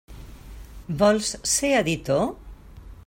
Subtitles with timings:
[1.01, 2.25] Vols ser editor?